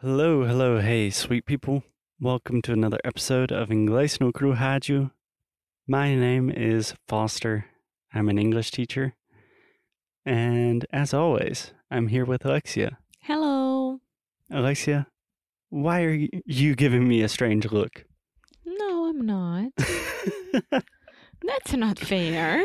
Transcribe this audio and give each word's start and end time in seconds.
Hello, 0.00 0.44
hello, 0.44 0.78
hey, 0.80 1.10
sweet 1.10 1.44
people. 1.44 1.82
Welcome 2.20 2.62
to 2.62 2.72
another 2.72 3.00
episode 3.02 3.50
of 3.50 3.70
Inglês 3.70 4.20
no 4.20 4.30
Cru 4.30 4.54
Rádio. 4.54 5.10
My 5.88 6.14
name 6.14 6.50
is 6.50 6.94
Foster. 7.08 7.64
I'm 8.14 8.28
an 8.28 8.38
English 8.38 8.70
teacher. 8.70 9.16
And 10.24 10.86
as 10.92 11.12
always, 11.12 11.72
I'm 11.90 12.06
here 12.06 12.24
with 12.24 12.44
Alexia. 12.44 12.98
Hello. 13.22 13.98
Alexia, 14.52 15.08
why 15.68 16.02
are 16.02 16.28
you 16.46 16.76
giving 16.76 17.08
me 17.08 17.22
a 17.22 17.28
strange 17.28 17.68
look? 17.72 18.04
No, 18.64 19.06
I'm 19.06 19.26
not. 19.26 19.72
That's 21.42 21.72
not 21.72 21.98
fair. 21.98 22.64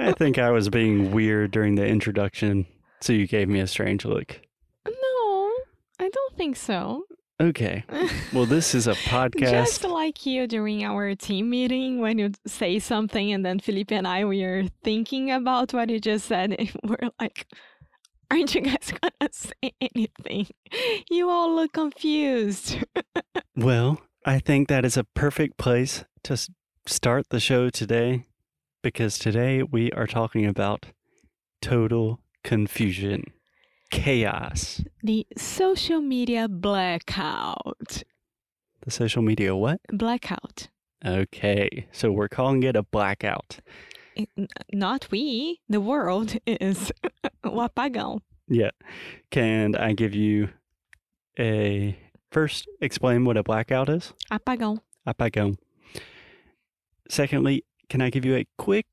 I 0.00 0.10
think 0.18 0.36
I 0.36 0.50
was 0.50 0.68
being 0.68 1.12
weird 1.12 1.52
during 1.52 1.76
the 1.76 1.86
introduction, 1.86 2.66
so 3.00 3.12
you 3.12 3.28
gave 3.28 3.48
me 3.48 3.60
a 3.60 3.68
strange 3.68 4.04
look. 4.04 4.40
Don't 6.12 6.36
think 6.36 6.56
so. 6.56 7.04
Okay. 7.40 7.84
Well, 8.32 8.46
this 8.46 8.74
is 8.74 8.86
a 8.86 8.92
podcast. 9.10 9.50
Just 9.50 9.84
like 9.84 10.24
you 10.24 10.46
during 10.46 10.84
our 10.84 11.14
team 11.14 11.50
meeting 11.50 11.98
when 11.98 12.18
you 12.18 12.30
say 12.46 12.78
something 12.78 13.32
and 13.32 13.44
then 13.44 13.58
Felipe 13.58 13.90
and 13.90 14.06
I 14.06 14.24
we 14.24 14.44
are 14.44 14.64
thinking 14.84 15.30
about 15.30 15.72
what 15.72 15.90
you 15.90 15.98
just 15.98 16.26
said 16.26 16.54
and 16.56 16.70
we're 16.84 17.10
like 17.20 17.46
aren't 18.30 18.54
you 18.54 18.62
guys 18.62 18.92
gonna 19.00 19.30
say 19.32 19.72
anything? 19.80 20.46
You 21.10 21.28
all 21.28 21.54
look 21.54 21.72
confused. 21.72 22.78
Well, 23.54 24.00
I 24.24 24.38
think 24.38 24.68
that 24.68 24.84
is 24.86 24.96
a 24.96 25.04
perfect 25.04 25.58
place 25.58 26.04
to 26.24 26.38
start 26.86 27.28
the 27.28 27.40
show 27.40 27.68
today 27.68 28.26
because 28.82 29.18
today 29.18 29.62
we 29.62 29.92
are 29.92 30.06
talking 30.06 30.46
about 30.46 30.86
total 31.60 32.20
confusion, 32.42 33.24
chaos. 33.92 34.82
the 35.04 35.26
social 35.36 36.00
media 36.00 36.48
blackout. 36.48 38.02
The 38.84 38.90
social 38.90 39.22
media 39.22 39.54
what? 39.54 39.80
Blackout. 39.92 40.68
Okay, 41.04 41.86
so 41.92 42.10
we're 42.10 42.28
calling 42.28 42.62
it 42.64 42.74
a 42.74 42.82
blackout. 42.82 43.58
It- 44.16 44.28
Not 44.72 45.08
we, 45.10 45.60
the 45.68 45.80
world 45.80 46.36
is 46.46 46.90
apagão. 47.44 48.20
Yeah. 48.48 48.70
Can 49.30 49.74
I 49.76 49.92
give 49.92 50.14
you 50.14 50.48
a 51.38 51.96
first 52.30 52.66
explain 52.80 53.24
what 53.24 53.36
a 53.36 53.42
blackout 53.42 53.88
is? 53.88 54.12
Apagão. 54.30 54.78
Apagão. 55.06 55.56
Secondly, 57.08 57.64
can 57.88 58.00
I 58.00 58.10
give 58.10 58.24
you 58.24 58.36
a 58.36 58.44
quick 58.58 58.86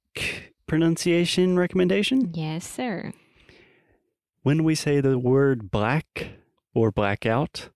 pronunciation 0.67 1.57
recommendation? 1.57 2.31
Yes, 2.33 2.65
sir. 2.67 3.11
When 4.41 4.63
we 4.63 4.73
say 4.73 5.01
the 5.01 5.19
word 5.19 5.69
black 5.69 6.29
or 6.73 6.91
blackout, 6.91 7.69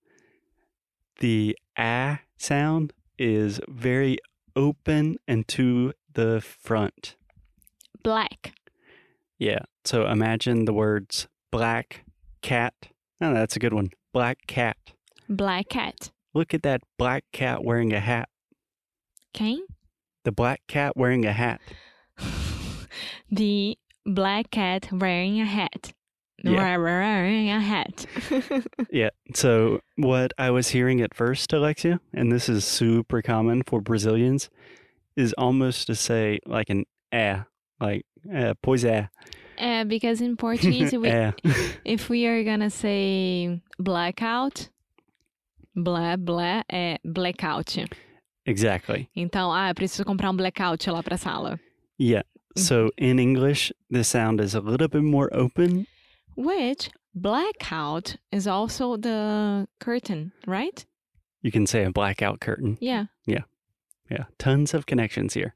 the 1.19 1.57
a 1.77 2.19
sound 2.37 2.93
is 3.17 3.59
very 3.67 4.17
open 4.55 5.17
and 5.27 5.45
to 5.49 5.93
the 6.13 6.39
front. 6.39 7.15
Black. 8.01 8.53
Yeah. 9.37 9.59
So 9.83 10.07
imagine 10.07 10.63
the 10.63 10.73
words 10.73 11.27
black 11.51 12.05
cat. 12.41 12.73
Oh, 13.19 13.33
that's 13.33 13.57
a 13.57 13.59
good 13.59 13.73
one. 13.73 13.89
Black 14.13 14.47
cat. 14.47 14.77
Black 15.27 15.67
cat. 15.67 16.11
Look 16.33 16.53
at 16.53 16.63
that 16.63 16.81
black 16.97 17.25
cat 17.33 17.63
wearing 17.63 17.91
a 17.91 17.99
hat. 17.99 18.29
Quem? 19.33 19.65
The 20.23 20.31
black 20.31 20.61
cat 20.67 20.95
wearing 20.95 21.25
a 21.25 21.33
hat. 21.33 21.59
the 23.31 23.77
black 24.05 24.49
cat 24.49 24.87
wearing 24.93 25.41
a 25.41 25.45
hat. 25.45 25.93
Yeah. 26.51 26.77
Wearing 26.77 27.49
a 27.49 27.59
hat. 27.61 28.05
Yeah. 28.91 29.09
So 29.33 29.79
what 29.95 30.33
I 30.37 30.51
was 30.51 30.69
hearing 30.69 31.01
at 31.01 31.13
first, 31.15 31.53
Alexia, 31.53 31.99
and 32.13 32.31
this 32.31 32.49
is 32.49 32.65
super 32.65 33.21
common 33.21 33.63
for 33.65 33.81
Brazilians, 33.81 34.49
is 35.15 35.33
almost 35.37 35.87
to 35.87 35.95
say 35.95 36.39
like 36.45 36.69
an 36.69 36.85
eh, 37.11 37.39
like 37.79 38.05
uh, 38.33 38.53
pois 38.61 38.83
é. 38.83 39.09
uh, 39.59 39.83
because 39.85 40.21
in 40.21 40.35
Portuguese, 40.45 40.91
we, 40.97 41.07
Eh. 41.09 41.31
if 41.85 42.09
we 42.09 42.25
are 42.27 42.43
gonna 42.43 42.69
say 42.69 43.61
blackout, 43.79 44.69
blá, 45.75 46.17
blá, 46.17 46.63
é 46.71 46.97
blackout. 47.05 47.77
exactly. 48.45 49.07
Então, 49.15 49.51
ah, 49.51 49.73
preciso 49.73 50.03
comprar 50.05 50.29
um 50.29 50.35
blackout 50.37 50.85
lá 50.87 51.01
pra 51.03 51.17
sala. 51.17 51.59
Yeah. 51.97 52.23
So 52.55 52.91
in 52.97 53.17
English, 53.19 53.71
the 53.89 54.03
sound 54.03 54.39
is 54.41 54.53
a 54.53 54.59
little 54.59 54.87
bit 54.87 55.03
more 55.03 55.29
open. 55.33 55.87
Which, 56.35 56.89
blackout 57.13 58.17
is 58.31 58.47
also 58.47 58.97
the 58.97 59.67
curtain, 59.79 60.31
right? 60.47 60.85
You 61.41 61.51
can 61.51 61.67
say 61.67 61.83
a 61.83 61.91
blackout 61.91 62.39
curtain. 62.39 62.77
Yeah. 62.79 63.05
Yeah, 63.25 63.43
Yeah. 64.09 64.25
tons 64.37 64.73
of 64.73 64.85
connections 64.85 65.33
here. 65.33 65.53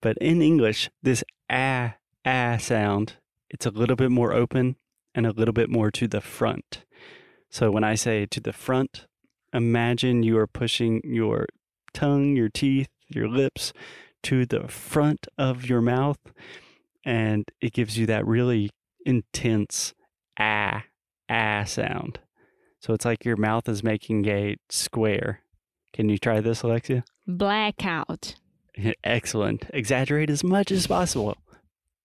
But 0.00 0.16
in 0.18 0.42
English, 0.42 0.90
this 1.02 1.22
ah 1.50 1.94
ah 2.24 2.56
sound, 2.58 3.14
it's 3.50 3.66
a 3.66 3.70
little 3.70 3.96
bit 3.96 4.10
more 4.10 4.32
open 4.32 4.76
and 5.14 5.26
a 5.26 5.32
little 5.32 5.52
bit 5.54 5.70
more 5.70 5.90
to 5.92 6.06
the 6.08 6.20
front. 6.20 6.84
So 7.50 7.70
when 7.70 7.84
I 7.84 7.94
say 7.94 8.26
to 8.26 8.40
the 8.40 8.52
front, 8.52 9.06
imagine 9.52 10.22
you 10.22 10.36
are 10.38 10.46
pushing 10.46 11.00
your 11.04 11.46
tongue, 11.92 12.36
your 12.36 12.48
teeth, 12.48 12.88
your 13.08 13.28
lips 13.28 13.72
to 14.24 14.44
the 14.44 14.66
front 14.68 15.26
of 15.38 15.66
your 15.66 15.80
mouth 15.80 16.18
and 17.04 17.44
it 17.60 17.72
gives 17.72 17.96
you 17.96 18.04
that 18.06 18.26
really 18.26 18.70
intense 19.06 19.94
ah 20.38 20.84
ah 21.30 21.64
sound. 21.64 22.18
So 22.80 22.92
it's 22.92 23.04
like 23.04 23.24
your 23.24 23.36
mouth 23.36 23.68
is 23.68 23.82
making 23.82 24.26
a 24.28 24.56
square. 24.68 25.40
Can 25.92 26.08
you 26.08 26.18
try 26.18 26.40
this, 26.40 26.62
Alexia? 26.62 27.04
Blackout. 27.26 28.36
Excellent. 29.02 29.64
Exaggerate 29.72 30.28
as 30.28 30.44
much 30.44 30.70
as 30.70 30.86
possible. 30.86 31.36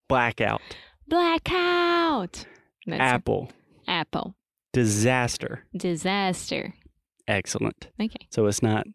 Blackout. 0.07 0.62
Blackout. 1.07 2.45
That's. 2.88 3.01
Apple. 3.01 3.51
Apple. 3.88 4.35
Disaster. 4.72 5.66
Disaster. 5.75 6.73
Excellent. 7.28 7.89
Okay. 8.00 8.28
So 8.29 8.45
it's 8.47 8.63
not 8.63 8.88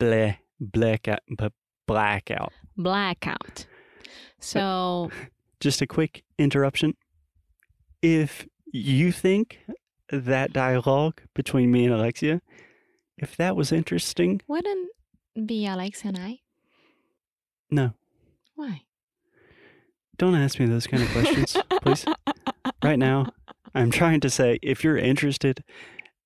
bleh, 0.00 0.36
blackout, 0.60 1.20
but 1.36 1.52
blackout. 1.86 2.52
Blackout. 2.76 3.66
So, 4.38 5.10
Just 5.60 5.82
a 5.82 5.86
quick 5.86 6.22
interruption. 6.38 6.94
If 8.02 8.46
you 8.72 9.12
think 9.12 9.60
that 10.10 10.52
dialogue 10.52 11.22
between 11.34 11.70
me 11.70 11.84
and 11.84 11.94
Alexia, 11.94 12.40
if 13.16 13.36
that 13.36 13.56
was 13.56 13.72
interesting, 13.72 14.40
wouldn't 14.46 14.90
be 15.46 15.66
Alexia 15.66 16.08
and 16.08 16.18
I? 16.18 16.38
no, 17.70 17.92
Why? 18.54 18.82
don't 20.16 20.34
ask 20.34 20.58
me 20.58 20.66
those 20.66 20.86
kind 20.86 21.02
of 21.02 21.10
questions, 21.10 21.56
please. 21.82 22.04
right 22.82 22.98
now, 22.98 23.26
I'm 23.74 23.90
trying 23.90 24.20
to 24.20 24.30
say 24.30 24.58
if 24.62 24.82
you're 24.82 24.96
interested 24.98 25.62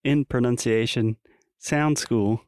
in 0.03 0.25
pronunciation, 0.25 1.17
Sound 1.59 1.99
School, 1.99 2.43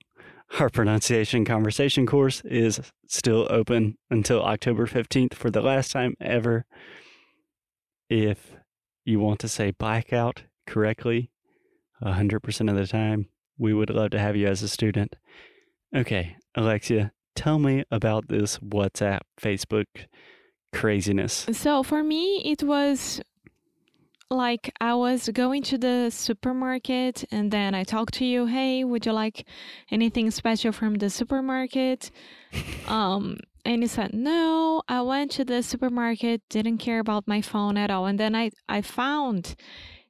our 0.59 0.71
pronunciation 0.71 1.45
conversation 1.45 2.07
course 2.07 2.41
is 2.45 2.81
still 3.09 3.47
open 3.51 3.99
until 4.11 4.43
October 4.43 4.87
15th 4.87 5.35
for 5.35 5.51
the 5.51 5.61
last 5.61 5.93
time 5.93 6.15
ever. 6.21 6.65
If 8.09 8.55
you 9.05 9.21
want 9.21 9.41
to 9.41 9.49
say 9.49 9.71
blackout 9.71 10.45
correctly 10.67 11.31
100% 12.03 12.71
of 12.71 12.77
the 12.77 12.87
time, 12.87 13.29
we 13.59 13.73
would 13.73 13.91
love 13.91 14.11
to 14.11 14.19
have 14.19 14.37
you 14.37 14.47
as 14.47 14.63
a 14.63 14.69
student. 14.69 15.17
Okay, 15.95 16.37
Alexia, 16.55 17.13
tell 17.35 17.59
me 17.59 17.85
about 17.91 18.29
this 18.29 18.59
WhatsApp, 18.59 19.21
Facebook 19.41 19.87
craziness. 20.73 21.47
So, 21.53 21.83
for 21.83 22.03
me, 22.03 22.43
it 22.45 22.63
was 22.63 23.21
like 24.31 24.73
I 24.81 24.95
was 24.95 25.29
going 25.29 25.63
to 25.65 25.79
the 25.79 26.11
supermarket 26.11 27.25
and 27.31 27.51
then 27.51 27.75
I 27.75 27.85
talked 27.85 28.15
to 28.15 28.25
you, 28.25 28.47
hey, 28.47 28.83
would 28.83 29.07
you 29.07 29.13
like 29.13 29.47
anything 29.91 30.31
special 30.31 30.73
from 30.73 30.97
the 30.97 31.11
supermarket? 31.11 32.11
um, 32.89 33.39
and 33.65 33.83
he 33.83 33.89
said, 33.89 34.13
no, 34.13 34.83
I 34.89 35.01
went 35.03 35.31
to 35.33 35.45
the 35.45 35.63
supermarket, 35.63 36.43
didn't 36.51 36.79
care 36.79 36.99
about 36.99 37.27
my 37.27 37.41
phone 37.41 37.77
at 37.77 37.91
all. 37.91 38.07
And 38.07 38.21
then 38.21 38.35
I, 38.35 38.51
I 38.69 38.83
found 38.83 39.55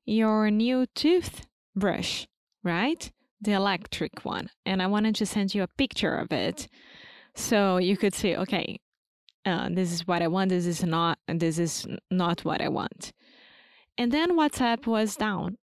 your 0.05 0.51
new 0.51 0.87
toothbrush, 0.95 2.27
right? 2.63 3.11
The 3.41 3.53
electric 3.53 4.25
one. 4.25 4.51
And 4.67 4.83
I 4.83 4.87
wanted 4.87 5.15
to 5.17 5.27
send 5.27 5.55
you 5.55 5.63
a 5.63 5.69
picture 5.69 6.17
of 6.17 6.33
it 6.33 6.69
so 7.37 7.79
you 7.79 7.97
could 7.97 8.15
see, 8.15 8.37
okay, 8.37 8.81
uh, 9.47 9.69
this 9.71 9.93
is 9.93 10.07
what 10.07 10.23
I 10.23 10.29
want, 10.29 10.51
this 10.51 10.67
is 10.67 10.83
not, 10.83 11.19
this 11.29 11.59
is 11.59 11.87
not 12.11 12.45
what 12.45 12.61
I 12.61 12.69
want. 12.69 13.13
And 13.99 14.11
then 14.11 14.37
WhatsApp 14.37 14.87
was 14.87 15.17
down. 15.17 15.59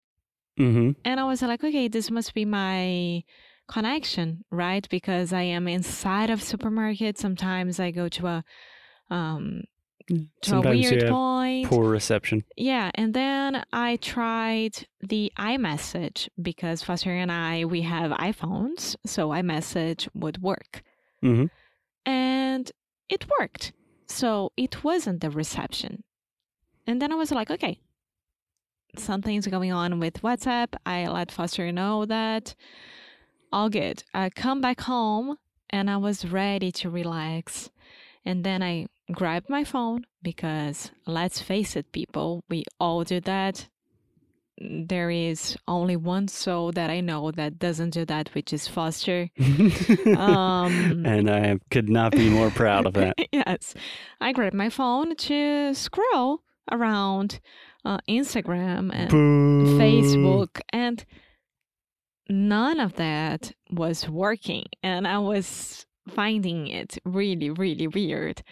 Mm-hmm. 0.60 0.92
And 1.06 1.20
I 1.20 1.24
was 1.24 1.42
like, 1.42 1.64
okay, 1.64 1.88
this 1.88 2.10
must 2.10 2.34
be 2.34 2.44
my 2.44 3.24
connection, 3.68 4.44
right? 4.52 4.88
Because 4.90 5.34
I 5.34 5.42
am 5.44 5.68
inside 5.68 6.30
of 6.30 6.42
supermarket. 6.42 7.18
Sometimes 7.18 7.80
I 7.80 7.92
go 7.92 8.10
to 8.10 8.28
a 8.28 8.44
um 9.10 9.64
to 10.08 10.16
a 10.16 10.62
Sometimes 10.62 10.92
you 10.92 10.98
weird 10.98 11.10
point. 11.10 11.68
Poor 11.68 11.90
reception. 11.90 12.44
Yeah, 12.56 12.92
and 12.96 13.14
then 13.14 13.64
I 13.74 13.98
tried 13.98 14.88
the 15.02 15.32
iMessage 15.38 16.30
because 16.42 16.84
Foster 16.84 17.12
and 17.12 17.32
I 17.32 17.66
we 17.66 17.82
have 17.82 18.12
iPhones, 18.12 18.96
so 19.06 19.30
iMessage 19.30 20.08
would 20.14 20.42
work. 20.42 20.84
hmm 21.22 21.46
And 22.06 22.72
it 23.10 23.26
worked. 23.40 23.74
So 24.08 24.54
it 24.56 24.84
wasn't 24.84 25.22
the 25.22 25.30
reception. 25.30 26.04
And 26.86 27.02
then 27.02 27.12
I 27.12 27.16
was 27.16 27.32
like, 27.32 27.52
okay, 27.52 27.82
something's 28.98 29.48
going 29.48 29.72
on 29.72 30.00
with 30.00 30.22
WhatsApp. 30.22 30.74
I 30.86 31.08
let 31.08 31.32
Foster 31.32 31.72
know 31.72 32.06
that. 32.06 32.56
All 33.52 33.70
good. 33.70 34.04
I 34.14 34.30
come 34.30 34.62
back 34.62 34.82
home 34.82 35.38
and 35.70 35.90
I 35.90 35.98
was 35.98 36.26
ready 36.26 36.72
to 36.74 36.90
relax. 36.90 37.70
And 38.26 38.44
then 38.44 38.62
I 38.62 38.88
grabbed 39.12 39.50
my 39.50 39.64
phone 39.64 40.06
because 40.22 40.92
let's 41.06 41.42
face 41.42 41.76
it, 41.76 41.92
people, 41.92 42.44
we 42.50 42.66
all 42.80 43.04
do 43.04 43.22
that. 43.22 43.68
There 44.60 45.12
is 45.12 45.56
only 45.68 45.96
one 45.96 46.28
soul 46.28 46.72
that 46.72 46.90
I 46.90 47.00
know 47.00 47.32
that 47.32 47.60
doesn't 47.60 47.92
do 47.92 48.06
that, 48.06 48.34
which 48.34 48.52
is 48.52 48.68
Foster. 48.68 49.30
Um, 50.18 51.06
and 51.06 51.30
I 51.30 51.60
could 51.70 51.90
not 51.90 52.12
be 52.12 52.30
more 52.30 52.50
proud 52.50 52.86
of 52.86 52.94
that. 52.94 53.16
yes. 53.32 53.76
I 54.20 54.34
grabbed 54.34 54.56
my 54.56 54.70
phone 54.70 55.16
to 55.16 55.74
scroll 55.76 56.42
around 56.72 57.40
uh, 57.86 58.00
Instagram 58.10 58.92
and 58.94 59.10
Boo. 59.10 59.78
Facebook, 59.78 60.62
and 60.74 61.06
none 62.30 62.80
of 62.80 62.94
that 62.96 63.52
was 63.72 64.08
working. 64.10 64.66
And 64.84 65.08
I 65.08 65.20
was 65.20 65.86
finding 66.10 66.68
it 66.68 66.98
really, 67.06 67.50
really 67.50 67.88
weird. 67.88 68.44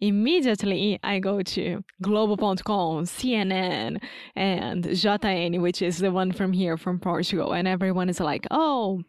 Immediately, 0.00 0.98
I 1.02 1.18
go 1.18 1.42
to 1.42 1.84
Globo.com, 2.00 3.04
CNN, 3.04 4.02
and 4.34 4.84
JN, 4.84 5.60
which 5.60 5.82
is 5.82 5.98
the 5.98 6.10
one 6.10 6.32
from 6.32 6.52
here, 6.52 6.78
from 6.78 6.98
Portugal. 6.98 7.52
And 7.52 7.68
everyone 7.68 8.08
is 8.08 8.18
like, 8.18 8.46
oh, 8.50 9.02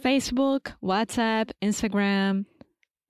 Facebook, 0.00 0.72
WhatsApp, 0.82 1.50
Instagram, 1.60 2.44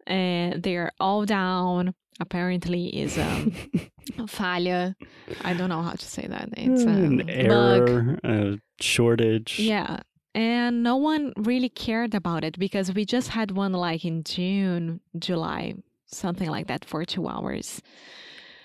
and 0.06 0.62
they're 0.62 0.92
all 1.00 1.26
down. 1.26 1.94
Apparently, 2.20 2.86
is 2.88 3.18
um, 3.18 3.50
falha. 4.28 4.94
I 5.42 5.54
don't 5.54 5.70
know 5.70 5.82
how 5.82 5.92
to 5.92 6.04
say 6.04 6.26
that. 6.26 6.50
It's 6.56 6.84
um, 6.84 7.20
an 7.20 7.48
bug. 7.48 7.88
error, 7.88 8.18
a 8.22 8.58
shortage. 8.80 9.58
Yeah. 9.58 10.00
And 10.34 10.82
no 10.82 10.96
one 10.96 11.32
really 11.36 11.68
cared 11.68 12.14
about 12.14 12.42
it 12.42 12.58
because 12.58 12.92
we 12.92 13.04
just 13.04 13.28
had 13.28 13.50
one 13.50 13.72
like 13.72 14.04
in 14.04 14.24
June, 14.24 15.00
July, 15.18 15.74
something 16.06 16.48
like 16.48 16.68
that 16.68 16.84
for 16.84 17.04
two 17.04 17.28
hours. 17.28 17.82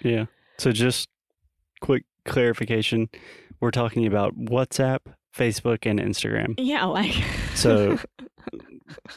Yeah. 0.02 0.26
So 0.58 0.72
just 0.72 1.10
quick 1.82 2.06
clarification. 2.26 3.10
We're 3.60 3.72
talking 3.72 4.06
about 4.06 4.38
WhatsApp, 4.38 5.00
Facebook, 5.36 5.86
and 5.86 6.00
Instagram. 6.00 6.56
Yeah, 6.58 6.86
like 6.86 7.12
So 7.56 7.98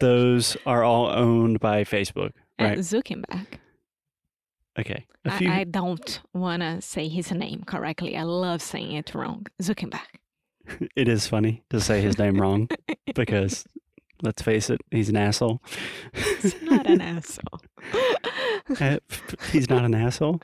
those 0.00 0.56
are 0.67 0.82
all 0.82 1.06
owned 1.08 1.61
by 1.61 1.85
Facebook, 1.85 2.32
and 2.58 2.70
right? 2.70 2.79
Zuckerberg. 2.79 3.47
Okay. 4.79 5.06
Few 5.37 5.50
I, 5.50 5.61
I 5.61 5.64
don't 5.64 6.20
want 6.32 6.62
to 6.62 6.81
say 6.81 7.08
his 7.08 7.31
name 7.31 7.62
correctly. 7.67 8.17
I 8.17 8.23
love 8.23 8.62
saying 8.62 8.93
it 8.93 9.14
wrong. 9.14 9.47
Zuckerberg. 9.61 10.00
it 10.97 11.09
is 11.09 11.27
funny 11.27 11.62
to 11.71 11.81
say 11.81 12.01
his 12.01 12.19
name 12.19 12.41
wrong 12.41 12.69
because 13.15 13.65
let's 14.23 14.43
face 14.43 14.71
it, 14.71 14.81
he's 14.91 15.09
an 15.09 15.17
asshole. 15.17 15.62
He's 16.43 16.61
not 16.62 16.87
an 16.87 17.01
asshole. 17.01 17.61
Uh, 18.81 18.99
he's 19.51 19.69
not 19.71 19.85
an 19.85 19.95
asshole. 19.95 20.41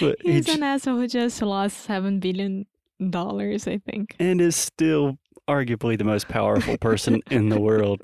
But 0.00 0.16
he 0.22 0.32
He's 0.32 0.46
j- 0.46 0.54
an 0.54 0.62
asshole 0.62 0.96
who 0.96 1.06
just 1.06 1.42
lost 1.42 1.78
seven 1.78 2.20
billion 2.20 2.66
dollars, 3.10 3.66
I 3.66 3.78
think. 3.78 4.14
and 4.18 4.40
is 4.40 4.56
still 4.56 5.18
arguably 5.48 5.98
the 5.98 6.04
most 6.04 6.28
powerful 6.28 6.76
person 6.78 7.20
in 7.30 7.48
the 7.48 7.60
world. 7.60 8.00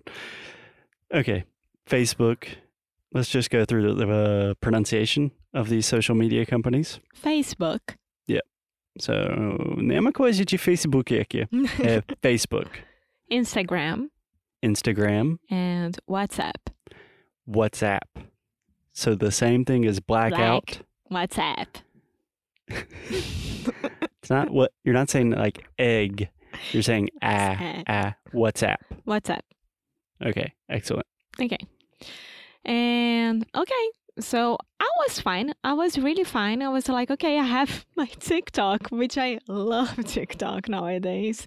Okay, 1.14 1.44
Facebook. 1.88 2.46
Let's 3.14 3.30
just 3.30 3.48
go 3.50 3.64
through 3.64 3.94
the 3.94 4.08
uh, 4.10 4.54
pronunciation 4.60 5.30
of 5.54 5.68
these 5.70 5.86
social 5.86 6.14
media 6.14 6.44
companies. 6.44 7.00
Facebook. 7.24 7.80
So, 8.98 9.12
nema 9.76 10.12
coisa 10.12 10.44
de 10.44 10.58
Facebook 10.58 11.18
aqui. 11.18 11.42
É 11.42 12.02
Facebook, 12.22 12.70
Instagram 13.30 14.08
Instagram, 14.62 15.38
and 15.50 15.98
WhatsApp. 16.08 16.72
WhatsApp. 17.48 18.08
So 18.92 19.14
the 19.14 19.30
same 19.30 19.64
thing 19.64 19.86
as 19.86 20.00
blackout. 20.00 20.82
WhatsApp. 21.10 21.68
It's 24.28 24.30
not 24.30 24.50
what 24.50 24.72
you're 24.84 24.92
not 24.92 25.08
saying 25.08 25.30
like 25.30 25.64
egg. 25.78 26.28
You're 26.72 26.82
saying 26.82 27.08
ah 27.22 27.82
ah 27.86 28.14
WhatsApp. 28.34 28.76
WhatsApp. 29.06 29.40
Okay, 30.22 30.52
excellent. 30.68 31.06
Okay. 31.40 31.56
And 32.64 33.46
okay. 33.56 33.88
So 34.20 34.58
I 34.80 34.88
was 35.06 35.20
fine. 35.20 35.54
I 35.62 35.74
was 35.74 35.98
really 35.98 36.24
fine. 36.24 36.62
I 36.62 36.68
was 36.68 36.88
like, 36.88 37.10
okay, 37.10 37.38
I 37.38 37.44
have 37.44 37.86
my 37.96 38.06
TikTok, 38.06 38.88
which 38.88 39.16
I 39.16 39.38
love 39.48 39.96
TikTok 40.04 40.68
nowadays. 40.68 41.46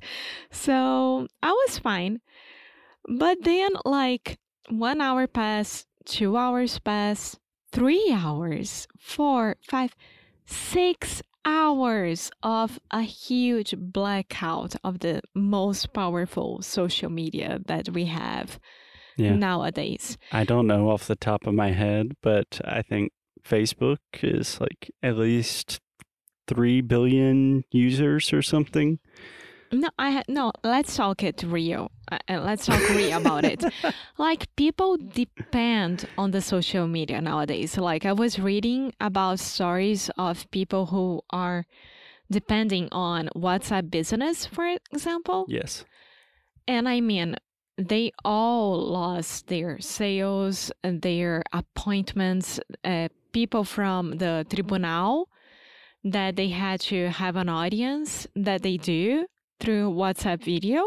So 0.51 1.27
I 1.43 1.51
was 1.51 1.79
fine. 1.79 2.21
But 3.07 3.43
then, 3.43 3.71
like, 3.83 4.39
one 4.69 5.01
hour 5.01 5.27
passed, 5.27 5.87
two 6.05 6.37
hours 6.37 6.79
passed, 6.79 7.39
three 7.71 8.11
hours, 8.13 8.87
four, 8.99 9.57
five, 9.67 9.95
six 10.45 11.21
hours 11.43 12.29
of 12.43 12.79
a 12.91 13.01
huge 13.01 13.73
blackout 13.77 14.75
of 14.83 14.99
the 14.99 15.21
most 15.33 15.91
powerful 15.93 16.61
social 16.61 17.09
media 17.09 17.59
that 17.65 17.89
we 17.89 18.05
have 18.05 18.59
Yeah. 19.17 19.35
nowadays. 19.35 20.17
I 20.31 20.43
don't 20.43 20.67
know 20.67 20.89
off 20.89 21.07
the 21.07 21.15
top 21.15 21.45
of 21.47 21.53
my 21.53 21.71
head, 21.71 22.13
but 22.21 22.61
I 22.63 22.81
think 22.81 23.11
Facebook 23.43 23.99
is 24.21 24.59
like 24.59 24.91
at 25.03 25.17
least 25.17 25.79
3 26.47 26.81
billion 26.81 27.63
users 27.71 28.33
or 28.33 28.41
something. 28.41 28.99
No, 29.73 29.89
I 29.97 30.21
no. 30.27 30.51
Let's 30.63 30.97
talk 30.97 31.23
it 31.23 31.43
real. 31.43 31.91
Uh, 32.11 32.17
uh, 32.27 32.41
let's 32.41 32.65
talk 32.65 32.89
real 32.89 33.17
about 33.17 33.45
it. 33.45 33.63
Like 34.17 34.53
people 34.57 34.97
depend 34.97 36.07
on 36.17 36.31
the 36.31 36.41
social 36.41 36.87
media 36.87 37.21
nowadays. 37.21 37.77
Like 37.77 38.05
I 38.05 38.11
was 38.11 38.37
reading 38.37 38.93
about 38.99 39.39
stories 39.39 40.11
of 40.17 40.49
people 40.51 40.87
who 40.87 41.21
are 41.29 41.65
depending 42.29 42.89
on 42.91 43.29
WhatsApp 43.35 43.89
business, 43.89 44.45
for 44.45 44.75
example. 44.91 45.45
Yes. 45.47 45.85
And 46.67 46.87
I 46.87 46.99
mean, 46.99 47.37
they 47.87 48.11
all 48.25 48.77
lost 48.79 49.47
their 49.47 49.79
sales 49.79 50.71
and 50.83 51.01
their 51.01 51.43
appointments. 51.53 52.59
Uh, 52.83 53.07
people 53.33 53.63
from 53.63 54.17
the 54.17 54.45
tribunal 54.49 55.29
that 56.03 56.35
they 56.35 56.49
had 56.49 56.79
to 56.81 57.09
have 57.09 57.35
an 57.35 57.47
audience 57.49 58.27
that 58.35 58.61
they 58.61 58.77
do 58.77 59.25
through 59.59 59.89
WhatsApp 59.91 60.43
video, 60.43 60.83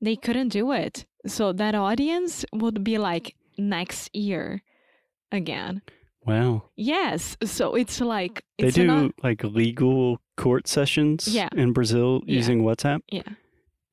they 0.00 0.16
couldn't 0.16 0.48
do 0.50 0.72
it. 0.72 1.06
So 1.26 1.52
that 1.54 1.74
audience 1.74 2.44
would 2.52 2.84
be 2.84 2.98
like 2.98 3.34
next 3.58 4.14
year 4.14 4.62
again. 5.32 5.82
Wow. 6.26 6.64
Yes. 6.76 7.36
So 7.44 7.74
it's 7.74 8.00
like 8.00 8.42
They 8.58 8.70
do 8.70 8.84
not 8.86 9.12
like 9.22 9.42
legal 9.44 10.20
court 10.36 10.68
sessions 10.68 11.28
Yeah. 11.28 11.48
in 11.56 11.72
Brazil 11.72 12.22
Yeah. 12.26 12.36
using 12.36 12.62
WhatsApp. 12.62 13.00
yeah. 13.10 13.22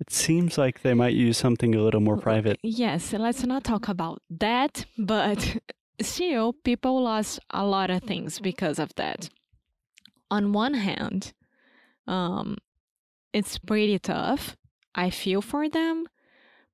It 0.01 0.12
seems 0.12 0.58
like 0.58 0.81
they 0.81 0.96
might 0.96 1.13
use 1.13 1.38
something 1.38 1.75
a 1.75 1.81
little 1.84 2.01
more 2.01 2.17
private. 2.17 2.60
Yes, 2.63 3.13
let's 3.13 3.46
not 3.46 3.63
talk 3.63 3.88
about 3.88 4.24
that, 4.31 4.86
but 4.98 5.58
still, 6.01 6.53
people 6.53 7.03
lost 7.03 7.39
a 7.51 7.63
lot 7.63 7.91
of 7.91 8.01
things 8.01 8.39
because 8.39 8.79
of 8.79 8.96
that. 8.96 9.29
On 10.31 10.53
one 10.53 10.74
hand, 10.74 11.34
um, 12.08 12.58
it's 13.31 13.60
pretty 13.60 14.00
tough. 14.00 14.58
I 14.96 15.12
feel 15.12 15.39
for 15.39 15.70
them. 15.70 16.08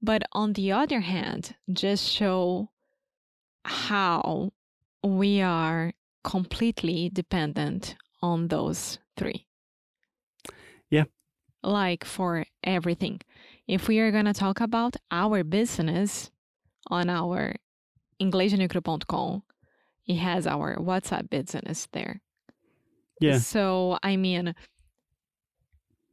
But 0.01 0.24
on 0.31 0.53
the 0.53 0.72
other 0.72 1.01
hand, 1.01 1.53
just 1.69 2.10
show 2.10 2.69
how 3.65 4.53
we 5.03 5.41
are 5.41 5.91
completely 6.24 7.10
dependent 7.12 7.98
on 8.22 8.48
those 8.48 9.00
three. 9.17 9.48
Yeah. 10.89 11.05
Like 11.67 12.05
for 12.05 12.45
everything. 12.63 13.19
If 13.67 13.89
we 13.89 14.00
are 14.00 14.09
going 14.09 14.24
to 14.24 14.33
talk 14.33 14.62
about 14.62 14.95
our 15.12 15.43
business 15.43 16.31
on 16.89 17.09
our 17.09 17.55
inglesnocru.com, 18.21 19.43
it 20.07 20.15
has 20.15 20.47
our 20.47 20.77
WhatsApp 20.77 21.29
business 21.29 21.89
there. 21.91 22.21
Yeah. 23.19 23.39
So, 23.39 24.00
I 24.01 24.15
mean, 24.15 24.55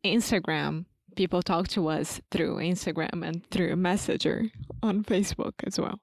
Instagram, 0.05 0.87
people 1.15 1.41
talk 1.41 1.69
to 1.69 1.87
us 1.87 2.21
through 2.33 2.57
Instagram 2.57 3.25
and 3.25 3.49
through 3.51 3.77
Messenger 3.77 4.51
on 4.83 5.05
Facebook 5.05 5.53
as 5.63 5.79
well. 5.79 6.01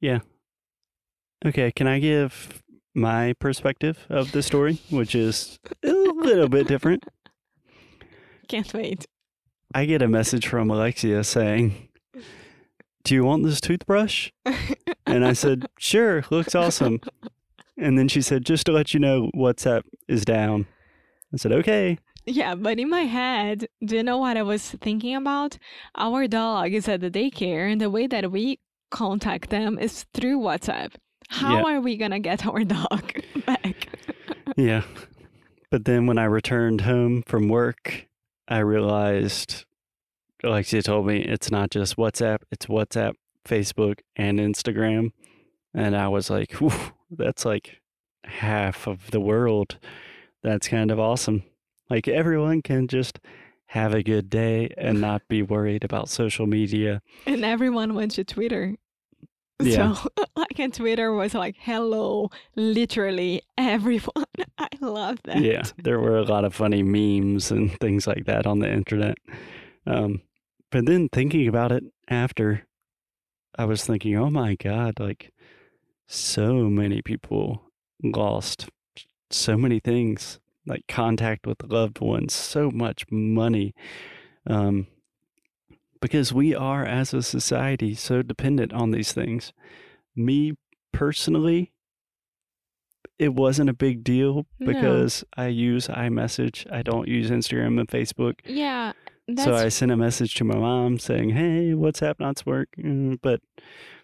Yeah. 0.00 0.20
Okay, 1.44 1.70
can 1.70 1.86
I 1.86 1.98
give 1.98 2.62
my 2.94 3.34
perspective 3.34 4.06
of 4.08 4.32
the 4.32 4.42
story, 4.42 4.80
which 4.88 5.14
is 5.14 5.58
a 5.84 5.90
little 5.90 6.48
bit 6.48 6.66
different. 6.66 7.04
Can't 8.50 8.74
wait. 8.74 9.06
I 9.72 9.84
get 9.84 10.02
a 10.02 10.08
message 10.08 10.48
from 10.48 10.70
Alexia 10.70 11.22
saying, 11.22 11.88
Do 13.04 13.14
you 13.14 13.24
want 13.24 13.44
this 13.44 13.60
toothbrush? 13.60 14.30
And 15.06 15.24
I 15.24 15.32
said, 15.34 15.66
Sure, 15.78 16.24
looks 16.30 16.56
awesome. 16.56 17.00
And 17.78 17.96
then 17.96 18.08
she 18.08 18.20
said, 18.22 18.44
Just 18.44 18.66
to 18.66 18.72
let 18.72 18.92
you 18.92 18.98
know, 18.98 19.30
WhatsApp 19.36 19.82
is 20.08 20.24
down. 20.24 20.66
I 21.32 21.36
said, 21.36 21.52
Okay. 21.52 21.98
Yeah, 22.26 22.56
but 22.56 22.80
in 22.80 22.90
my 22.90 23.02
head, 23.02 23.68
do 23.84 23.96
you 23.96 24.02
know 24.02 24.18
what 24.18 24.36
I 24.36 24.42
was 24.42 24.68
thinking 24.82 25.14
about? 25.14 25.56
Our 25.94 26.26
dog 26.26 26.72
is 26.74 26.88
at 26.88 27.00
the 27.00 27.10
daycare, 27.10 27.70
and 27.70 27.80
the 27.80 27.88
way 27.88 28.08
that 28.08 28.30
we 28.32 28.58
contact 28.90 29.50
them 29.50 29.78
is 29.78 30.04
through 30.12 30.40
WhatsApp. 30.40 30.92
How 31.28 31.58
Yeah. 31.58 31.76
are 31.76 31.80
we 31.80 31.96
gonna 31.96 32.18
get 32.18 32.44
our 32.46 32.64
dog 32.64 33.22
back? 33.46 33.86
Yeah. 34.56 34.82
But 35.70 35.84
then 35.84 36.06
when 36.08 36.18
I 36.18 36.24
returned 36.24 36.80
home 36.80 37.22
from 37.26 37.48
work, 37.48 38.08
I 38.50 38.58
realized 38.58 39.64
Alexia 40.42 40.82
told 40.82 41.06
me 41.06 41.20
it's 41.20 41.50
not 41.50 41.70
just 41.70 41.96
WhatsApp, 41.96 42.38
it's 42.50 42.66
WhatsApp, 42.66 43.12
Facebook, 43.46 44.00
and 44.16 44.38
Instagram. 44.38 45.12
And 45.72 45.96
I 45.96 46.08
was 46.08 46.30
like, 46.30 46.54
that's 47.10 47.44
like 47.44 47.80
half 48.24 48.86
of 48.86 49.10
the 49.12 49.20
world. 49.20 49.78
That's 50.42 50.68
kind 50.68 50.90
of 50.90 50.98
awesome. 50.98 51.44
Like 51.88 52.08
everyone 52.08 52.62
can 52.62 52.88
just 52.88 53.20
have 53.66 53.94
a 53.94 54.02
good 54.02 54.28
day 54.28 54.74
and 54.76 55.00
not 55.00 55.22
be 55.28 55.42
worried 55.42 55.84
about 55.84 56.08
social 56.08 56.46
media. 56.46 57.02
and 57.26 57.44
everyone 57.44 57.94
went 57.94 58.12
to 58.12 58.24
Twitter. 58.24 58.74
Yeah. 59.60 59.94
So, 59.94 60.08
like, 60.36 60.58
and 60.58 60.72
Twitter 60.72 61.12
was 61.12 61.34
like, 61.34 61.56
hello, 61.58 62.30
literally 62.56 63.42
everyone. 63.58 64.24
I 64.58 64.68
love 64.80 65.18
that. 65.24 65.40
Yeah, 65.40 65.62
there 65.78 66.00
were 66.00 66.18
a 66.18 66.24
lot 66.24 66.44
of 66.44 66.54
funny 66.54 66.82
memes 66.82 67.50
and 67.50 67.72
things 67.80 68.06
like 68.06 68.26
that 68.26 68.46
on 68.46 68.60
the 68.60 68.70
internet. 68.70 69.18
Um, 69.86 70.22
but 70.70 70.86
then 70.86 71.08
thinking 71.10 71.48
about 71.48 71.72
it 71.72 71.84
after, 72.08 72.66
I 73.58 73.64
was 73.64 73.84
thinking, 73.84 74.16
oh 74.16 74.30
my 74.30 74.54
God, 74.54 75.00
like 75.00 75.32
so 76.06 76.68
many 76.68 77.02
people 77.02 77.62
lost 78.02 78.68
so 79.30 79.56
many 79.56 79.80
things, 79.80 80.40
like 80.66 80.86
contact 80.88 81.46
with 81.46 81.62
loved 81.64 82.00
ones, 82.00 82.34
so 82.34 82.70
much 82.70 83.04
money. 83.10 83.74
Um, 84.46 84.86
because 86.00 86.32
we 86.32 86.54
are, 86.54 86.84
as 86.84 87.12
a 87.14 87.22
society, 87.22 87.94
so 87.94 88.22
dependent 88.22 88.72
on 88.72 88.90
these 88.90 89.12
things. 89.12 89.52
Me 90.16 90.54
personally, 90.92 91.72
it 93.18 93.34
wasn't 93.34 93.68
a 93.70 93.74
big 93.74 94.02
deal 94.02 94.46
No. 94.58 94.66
because 94.72 95.24
I 95.36 95.48
use 95.48 95.88
iMessage. 95.88 96.70
I 96.72 96.82
don't 96.82 97.06
use 97.08 97.30
Instagram 97.30 97.78
and 97.78 97.88
Facebook. 97.88 98.34
Yeah. 98.44 98.92
So 99.36 99.54
I 99.54 99.68
sent 99.68 99.92
a 99.92 99.96
message 99.96 100.34
to 100.36 100.44
my 100.44 100.56
mom 100.56 100.98
saying, 100.98 101.30
"Hey, 101.30 101.70
WhatsApp 101.72 102.18
not 102.18 102.44
work?" 102.44 102.68
Mm, 102.76 103.20
But 103.22 103.40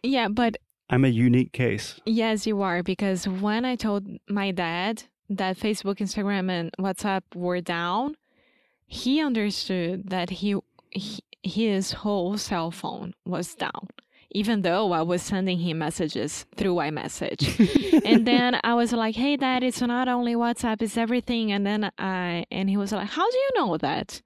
yeah, 0.04 0.28
but 0.28 0.56
I'm 0.88 1.04
a 1.04 1.08
unique 1.08 1.52
case. 1.52 1.98
Yes, 2.06 2.46
you 2.46 2.62
are. 2.62 2.82
Because 2.84 3.26
when 3.26 3.64
I 3.64 3.74
told 3.74 4.06
my 4.28 4.52
dad 4.52 5.02
that 5.28 5.56
Facebook, 5.58 5.96
Instagram, 5.96 6.48
and 6.48 6.70
WhatsApp 6.78 7.22
were 7.34 7.60
down, 7.60 8.14
he 8.86 9.20
understood 9.20 10.10
that 10.10 10.30
he, 10.30 10.54
he 10.90 11.18
his 11.46 11.92
whole 11.92 12.36
cell 12.38 12.70
phone 12.70 13.14
was 13.24 13.54
down, 13.54 13.88
even 14.30 14.62
though 14.62 14.92
I 14.92 15.02
was 15.02 15.22
sending 15.22 15.58
him 15.58 15.78
messages 15.78 16.46
through 16.56 16.74
iMessage. 16.74 18.02
and 18.04 18.26
then 18.32 18.60
I 18.64 18.74
was 18.74 18.92
like, 18.92 19.14
"Hey, 19.16 19.36
Dad, 19.36 19.62
it's 19.62 19.80
not 19.80 20.08
only 20.08 20.34
WhatsApp; 20.34 20.82
it's 20.82 20.96
everything." 20.96 21.52
And 21.52 21.66
then 21.66 21.90
I 21.98 22.46
and 22.50 22.68
he 22.68 22.76
was 22.76 22.92
like, 22.92 23.08
"How 23.08 23.30
do 23.30 23.36
you 23.36 23.50
know 23.56 23.76
that?" 23.78 24.22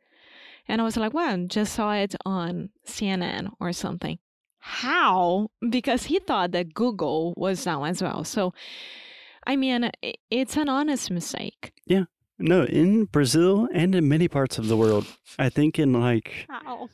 And 0.69 0.81
I 0.81 0.85
was 0.85 0.97
like, 0.97 1.13
"Well, 1.15 1.35
I 1.35 1.47
just 1.47 1.73
saw 1.75 1.93
it 1.93 2.15
on 2.25 2.71
CNN 2.87 3.53
or 3.61 3.73
something." 3.73 4.19
How? 4.61 5.49
Because 5.69 6.05
he 6.05 6.19
thought 6.19 6.53
that 6.53 6.75
Google 6.75 7.35
was 7.37 7.65
down 7.65 7.87
as 7.87 8.03
well. 8.03 8.25
So, 8.25 8.53
I 9.47 9.57
mean, 9.57 9.91
it's 10.31 10.57
an 10.57 10.69
honest 10.69 11.11
mistake. 11.11 11.73
Yeah. 11.87 12.05
No, 12.39 12.65
in 12.65 13.05
Brazil 13.05 13.69
and 13.73 13.95
in 13.95 14.09
many 14.09 14.27
parts 14.29 14.59
of 14.59 14.69
the 14.69 14.77
world, 14.77 15.07
I 15.39 15.51
think 15.51 15.79
in 15.79 15.93
like 15.93 16.47
How? 16.49 16.89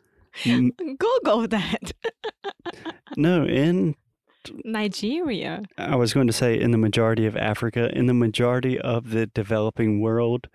Google 0.45 1.49
that. 1.49 1.93
no, 3.17 3.45
in 3.45 3.95
Nigeria. 4.65 5.63
I 5.79 5.97
was 5.97 6.13
going 6.13 6.27
to 6.27 6.33
say 6.33 6.59
in 6.59 6.71
the 6.71 6.79
majority 6.79 7.27
of 7.27 7.37
Africa, 7.37 7.91
in 7.97 8.07
the 8.07 8.15
majority 8.15 8.79
of 8.79 9.11
the 9.11 9.27
developing 9.27 10.01
world, 10.01 10.49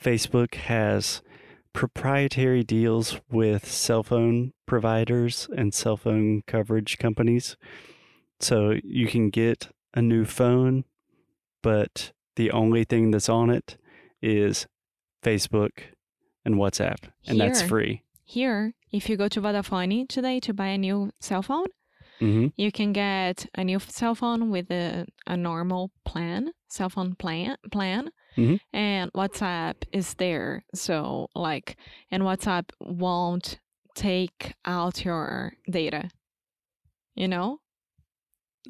Facebook 0.00 0.54
has 0.54 1.22
proprietary 1.72 2.62
deals 2.62 3.20
with 3.30 3.70
cell 3.70 4.02
phone 4.02 4.52
providers 4.66 5.48
and 5.56 5.74
cell 5.74 5.96
phone 5.96 6.42
coverage 6.46 6.98
companies. 6.98 7.56
So 8.40 8.74
you 8.82 9.06
can 9.06 9.30
get 9.30 9.68
a 9.94 10.02
new 10.02 10.24
phone, 10.24 10.84
but 11.62 12.12
the 12.36 12.50
only 12.50 12.84
thing 12.84 13.10
that's 13.10 13.28
on 13.28 13.50
it 13.50 13.76
is 14.22 14.66
Facebook 15.22 15.80
and 16.44 16.54
WhatsApp, 16.56 17.10
and 17.26 17.40
that's 17.40 17.62
free. 17.62 18.02
Here, 18.24 18.74
if 18.96 19.08
you 19.08 19.16
go 19.16 19.28
to 19.28 19.40
Vodafone 19.40 20.08
today 20.08 20.40
to 20.40 20.52
buy 20.52 20.68
a 20.68 20.78
new 20.78 21.10
cell 21.20 21.42
phone, 21.42 21.66
hmm 22.18 22.46
you 22.56 22.70
can 22.72 22.92
get 22.92 23.46
a 23.54 23.62
new 23.62 23.78
cell 23.78 24.14
phone 24.14 24.50
with 24.50 24.70
a, 24.70 25.04
a 25.26 25.36
normal 25.36 25.90
plan, 26.04 26.50
cell 26.68 26.88
phone 26.88 27.14
plan 27.14 27.56
plan. 27.70 28.10
Mhm. 28.36 28.58
And 28.72 29.10
WhatsApp 29.12 29.76
is 29.92 30.14
there. 30.14 30.64
So 30.74 31.28
like 31.34 31.76
and 32.10 32.22
WhatsApp 32.22 32.70
won't 32.80 33.58
take 33.94 34.54
out 34.64 35.04
your 35.04 35.52
data. 35.70 36.10
You 37.14 37.28
know? 37.28 37.60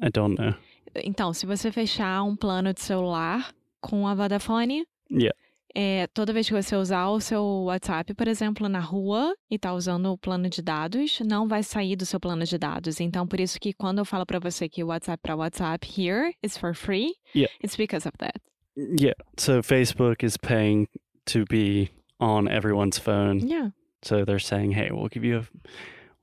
I 0.01 0.09
don't 0.09 0.37
know. 0.39 0.53
Então, 0.95 1.33
se 1.33 1.45
você 1.45 1.71
fechar 1.71 2.23
um 2.23 2.35
plano 2.35 2.73
de 2.73 2.79
celular 2.81 3.53
com 3.81 4.07
a 4.07 4.15
Vodafone, 4.15 4.85
Yeah. 5.09 5.33
É, 5.79 6.07
toda 6.07 6.33
vez 6.33 6.47
que 6.47 6.53
você 6.53 6.75
usar 6.75 7.07
o 7.09 7.19
seu 7.21 7.43
WhatsApp, 7.65 8.11
por 8.15 8.27
exemplo, 8.27 8.67
na 8.67 8.79
rua 8.79 9.35
e 9.47 9.59
tá 9.59 9.73
usando 9.73 10.11
o 10.11 10.17
plano 10.17 10.49
de 10.49 10.59
dados, 10.63 11.19
não 11.19 11.47
vai 11.47 11.61
sair 11.61 11.95
do 11.95 12.03
seu 12.05 12.19
plano 12.19 12.43
de 12.45 12.57
dados. 12.57 12.99
Então, 12.99 13.27
por 13.27 13.39
isso 13.39 13.59
que 13.59 13.73
quando 13.73 13.99
eu 13.99 14.05
falo 14.05 14.25
para 14.25 14.39
você 14.39 14.67
que 14.67 14.83
o 14.83 14.87
WhatsApp 14.87 15.21
para 15.21 15.35
WhatsApp 15.35 15.85
here 15.87 16.33
is 16.41 16.57
for 16.57 16.73
free, 16.73 17.11
Yeah. 17.35 17.53
it's 17.63 17.75
because 17.77 18.07
of 18.07 18.17
that. 18.17 18.41
Yeah. 18.75 19.15
So 19.37 19.61
Facebook 19.61 20.23
is 20.25 20.35
paying 20.37 20.87
to 21.27 21.45
be 21.47 21.89
on 22.19 22.47
everyone's 22.47 22.97
phone. 22.97 23.39
Yeah. 23.47 23.69
So 24.03 24.25
they're 24.25 24.39
saying, 24.39 24.71
"Hey, 24.73 24.89
we'll 24.91 25.09
give 25.09 25.23
you 25.23 25.39
a 25.39 25.47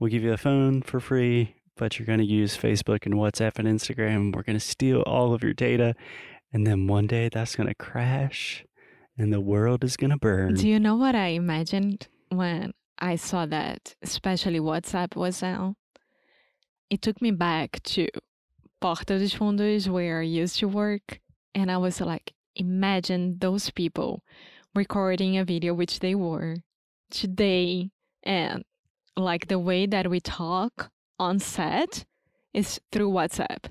we'll 0.00 0.10
give 0.10 0.24
you 0.24 0.32
a 0.32 0.36
phone 0.36 0.82
for 0.82 0.98
free, 1.00 1.54
but 1.76 1.98
you're 1.98 2.06
going 2.06 2.20
to 2.20 2.24
use 2.42 2.56
Facebook 2.56 3.06
and 3.06 3.14
WhatsApp 3.14 3.58
and 3.58 3.68
Instagram. 3.68 4.34
We're 4.34 4.42
going 4.42 4.58
to 4.58 4.64
steal 4.64 5.02
all 5.06 5.32
of 5.34 5.42
your 5.44 5.54
data, 5.54 5.94
and 6.52 6.66
then 6.66 6.86
one 6.88 7.06
day 7.06 7.28
that's 7.28 7.56
going 7.56 7.68
to 7.68 7.74
crash, 7.74 8.64
and 9.16 9.32
the 9.32 9.40
world 9.40 9.84
is 9.84 9.96
going 9.96 10.10
to 10.10 10.18
burn." 10.18 10.54
Do 10.54 10.68
you 10.68 10.80
know 10.80 10.96
what 10.96 11.14
I 11.14 11.28
imagined 11.28 12.08
when 12.30 12.72
I 12.98 13.16
saw 13.16 13.46
that, 13.46 13.94
especially 14.02 14.60
WhatsApp 14.60 15.16
was 15.16 15.40
down? 15.40 15.76
It 16.90 17.02
took 17.02 17.20
me 17.20 17.30
back 17.30 17.82
to 17.94 18.08
Porta 18.80 19.18
dos 19.18 19.34
Fundos 19.34 19.88
where 19.88 20.20
I 20.20 20.24
used 20.24 20.58
to 20.58 20.68
work. 20.68 21.20
And 21.54 21.70
I 21.70 21.78
was 21.78 22.02
like, 22.02 22.34
imagine 22.54 23.38
those 23.38 23.70
people 23.70 24.22
recording 24.74 25.38
a 25.38 25.44
video, 25.44 25.72
which 25.72 26.00
they 26.00 26.14
were 26.14 26.56
today. 27.10 27.90
And 28.24 28.62
like 29.16 29.48
the 29.48 29.58
way 29.58 29.86
that 29.86 30.10
we 30.10 30.20
talk 30.20 30.90
on 31.18 31.38
set 31.38 32.04
is 32.52 32.78
through 32.92 33.10
WhatsApp. 33.10 33.70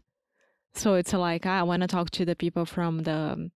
So 0.74 0.96
it's 0.96 1.14
like, 1.14 1.46
I 1.46 1.62
want 1.62 1.82
to 1.82 1.88
talk 1.88 2.10
to 2.12 2.26
the 2.26 2.36
people 2.36 2.66
from 2.66 3.04
the 3.04 3.52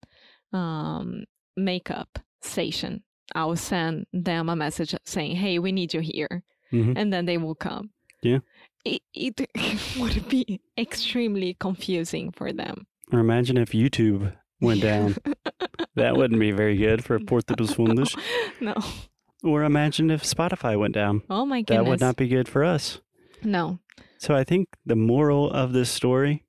um, 0.53 1.25
makeup 1.57 2.19
station. 2.43 3.03
I'll 3.35 3.57
send 3.57 4.07
them 4.13 4.49
a 4.49 4.57
message 4.57 4.95
saying, 5.05 5.37
"Hey, 5.37 5.59
we 5.59 5.73
need 5.73 5.95
you 5.95 6.01
here," 6.01 6.43
Mhm. 6.73 6.95
and 6.97 7.13
then 7.13 7.25
they 7.27 7.39
will 7.39 7.55
come. 7.55 7.91
Yeah. 8.23 8.39
It, 8.85 9.01
it 9.15 9.49
would 9.99 10.29
be 10.29 10.61
extremely 10.77 11.57
confusing 11.59 12.33
for 12.33 12.53
them. 12.53 12.87
Or 13.13 13.19
imagine 13.21 13.57
if 13.57 13.71
YouTube 13.73 14.35
went 14.61 14.83
down. 14.83 15.17
that 15.95 16.17
wouldn't 16.17 16.41
be 16.41 16.53
very 16.53 16.77
good 16.77 17.05
for 17.05 17.19
Porta 17.19 17.55
dos 17.55 17.73
Fundos. 17.75 18.15
no. 18.61 18.75
Or 19.43 19.63
imagine 19.65 20.11
if 20.11 20.23
Spotify 20.23 20.79
went 20.79 20.95
down. 20.95 21.23
Oh 21.29 21.45
my 21.47 21.61
goodness. 21.63 21.85
That 21.85 21.89
would 21.91 22.01
not 22.01 22.17
be 22.17 22.29
good 22.29 22.49
for 22.49 22.65
us. 22.65 23.01
No. 23.43 23.79
So 24.19 24.35
I 24.35 24.43
think 24.45 24.69
the 24.87 24.97
moral 24.97 25.51
of 25.51 25.73
this 25.75 25.91
story 25.91 26.45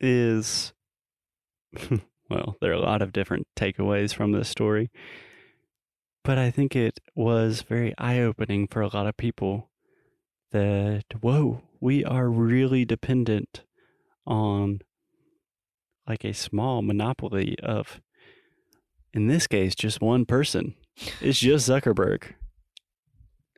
is 0.00 0.72
well, 2.32 2.56
there 2.60 2.70
are 2.70 2.74
a 2.74 2.80
lot 2.80 3.02
of 3.02 3.12
different 3.12 3.46
takeaways 3.56 4.14
from 4.14 4.32
this 4.32 4.48
story. 4.48 4.90
But 6.24 6.38
I 6.38 6.50
think 6.50 6.74
it 6.74 6.98
was 7.14 7.62
very 7.62 7.94
eye 7.98 8.20
opening 8.20 8.68
for 8.68 8.80
a 8.80 8.88
lot 8.88 9.06
of 9.06 9.16
people 9.16 9.70
that, 10.52 11.04
whoa, 11.20 11.62
we 11.80 12.04
are 12.04 12.30
really 12.30 12.84
dependent 12.84 13.64
on 14.26 14.80
like 16.08 16.24
a 16.24 16.32
small 16.32 16.80
monopoly 16.80 17.56
of, 17.62 18.00
in 19.12 19.26
this 19.26 19.46
case, 19.46 19.74
just 19.74 20.00
one 20.00 20.24
person. 20.24 20.74
It's 21.20 21.38
just 21.38 21.68
Zuckerberg. 21.68 22.24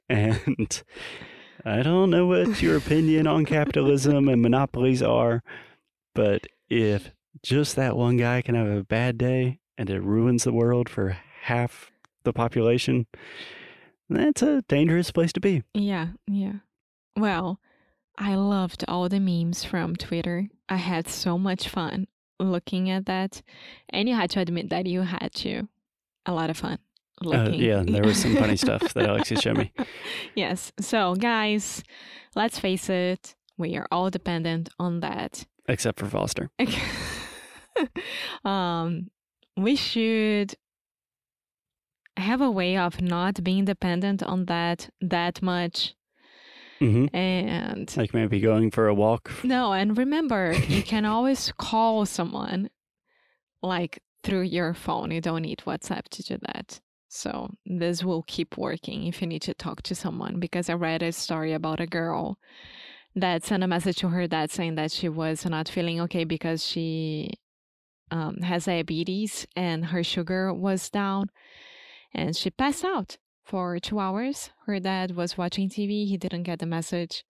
And 0.09 0.83
I 1.65 1.83
don't 1.83 2.11
know 2.11 2.27
what 2.27 2.61
your 2.61 2.77
opinion 2.77 3.27
on 3.27 3.45
capitalism 3.45 4.29
and 4.29 4.43
monopolies 4.43 5.03
are, 5.03 5.43
but 6.15 6.47
if 6.69 7.14
just 7.45 7.77
that 7.77 7.97
one 7.97 8.17
guy 8.17 8.43
can 8.43 8.55
have 8.55 8.69
a 8.69 8.85
bad 8.85 9.19
day 9.19 9.61
and 9.77 9.91
it 9.91 10.01
ruins 10.01 10.45
the 10.45 10.53
world 10.53 10.89
for 10.89 11.17
half 11.43 11.91
the 12.25 12.33
population, 12.33 13.07
that's 14.09 14.43
a 14.43 14.63
dangerous 14.69 15.11
place 15.11 15.33
to 15.35 15.41
be. 15.41 15.63
Yeah, 15.75 16.09
yeah. 16.27 16.55
Well, 17.17 17.61
I 18.17 18.35
loved 18.35 18.85
all 18.89 19.09
the 19.09 19.21
memes 19.21 19.65
from 19.65 19.97
Twitter. 19.97 20.49
I 20.69 20.77
had 20.77 21.09
so 21.09 21.39
much 21.39 21.69
fun 21.69 22.07
looking 22.39 22.91
at 22.91 23.07
that. 23.07 23.43
And 23.91 24.09
you 24.09 24.15
had 24.15 24.31
to 24.31 24.41
admit 24.41 24.71
that 24.71 24.87
you 24.87 25.03
had 25.03 25.33
to. 25.37 25.69
A 26.27 26.33
lot 26.33 26.49
of 26.49 26.57
fun 26.57 26.79
Uh, 27.25 27.51
yeah, 27.51 27.83
there 27.87 28.03
was 28.03 28.21
some 28.21 28.35
funny 28.37 28.57
stuff 28.57 28.95
that 28.95 29.09
Alexia 29.09 29.39
showed 29.41 29.59
me. 29.59 29.73
yes. 30.35 30.73
So, 30.81 31.15
guys, 31.15 31.83
let's 32.35 32.59
face 32.59 32.89
it, 32.89 33.35
we 33.59 33.77
are 33.77 33.87
all 33.93 34.11
dependent 34.11 34.69
on 34.79 35.01
that. 35.01 35.45
Except 35.69 35.99
for 35.99 36.07
Foster. 36.07 36.51
um, 38.45 39.11
we 39.57 39.77
should 39.77 40.55
have 42.17 42.41
a 42.41 42.51
way 42.51 42.77
of 42.77 43.01
not 43.01 43.43
being 43.43 43.65
dependent 43.65 44.23
on 44.23 44.47
that 44.47 44.91
that 45.01 45.43
much. 45.43 45.95
hmm 46.79 47.07
And 47.13 47.93
Like 47.97 48.15
maybe 48.15 48.41
going 48.41 48.71
for 48.71 48.89
a 48.89 48.95
walk. 48.95 49.31
no, 49.45 49.73
and 49.73 49.97
remember, 49.99 50.53
you 50.69 50.83
can 50.93 51.05
always 51.05 51.53
call 51.59 52.07
someone 52.07 52.71
like 53.63 54.01
through 54.23 54.43
your 54.43 54.75
phone. 54.75 55.11
You 55.11 55.21
don't 55.21 55.43
need 55.43 55.63
WhatsApp 55.67 56.09
to 56.11 56.23
do 56.23 56.39
that. 56.47 56.81
So 57.09 57.51
this 57.65 58.03
will 58.03 58.25
keep 58.27 58.57
working 58.59 59.07
if 59.07 59.21
you 59.21 59.29
need 59.29 59.43
to 59.43 59.55
talk 59.55 59.83
to 59.83 59.95
someone 59.95 60.41
because 60.41 60.69
I 60.69 60.75
read 60.75 61.03
a 61.03 61.13
story 61.13 61.53
about 61.53 61.81
a 61.81 61.87
girl 61.87 62.39
that 63.15 63.45
sent 63.45 63.63
a 63.63 63.69
message 63.69 63.99
to 63.99 64.09
her 64.09 64.27
dad 64.27 64.51
saying 64.51 64.75
that 64.75 64.91
she 64.91 65.09
was 65.09 65.45
not 65.47 65.69
feeling 65.69 66.01
okay 66.01 66.25
because 66.25 66.67
she 66.67 67.31
um, 68.11 68.37
has 68.39 68.67
diabetes 68.67 69.47
and 69.57 69.87
her 69.87 70.03
sugar 70.03 70.53
was 70.53 70.91
down 70.91 71.31
and 72.13 72.37
she 72.37 72.51
passed 72.51 72.85
out 72.85 73.17
for 73.45 73.79
two 73.79 73.99
hours. 73.99 74.51
Her 74.67 74.81
dad 74.81 75.17
was 75.17 75.37
watching 75.37 75.69
TV, 75.69 76.07
he 76.07 76.17
didn't 76.17 76.45
get 76.45 76.59
the 76.61 76.67
message. 76.67 77.25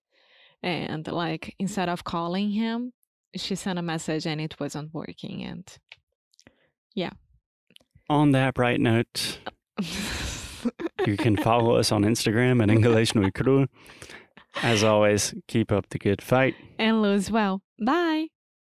And 0.62 1.06
like 1.06 1.54
instead 1.58 1.88
of 1.88 2.04
calling 2.04 2.50
him, 2.50 2.92
she 3.36 3.54
sent 3.54 3.78
a 3.78 3.82
message 3.82 4.26
and 4.26 4.40
it 4.40 4.58
wasn't 4.60 4.94
working. 4.94 5.42
And 5.42 5.66
yeah. 6.94 7.10
On 8.08 8.32
that 8.32 8.54
bright 8.54 8.80
note, 8.80 9.38
you 11.06 11.16
can 11.16 11.36
follow 11.36 11.76
us 11.76 11.90
on 11.90 12.02
Instagram 12.04 12.62
at 12.62 12.70
English 12.70 13.14
no 13.14 13.30
Cru. 13.30 13.66
As 14.62 14.84
always, 14.84 15.34
keep 15.48 15.72
up 15.72 15.88
the 15.88 15.98
good 15.98 16.22
fight. 16.22 16.54
and 16.78 17.02
lose 17.02 17.30
well. 17.30 17.62
Bye. 17.84 18.28